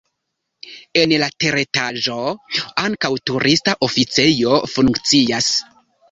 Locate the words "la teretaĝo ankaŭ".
1.23-3.11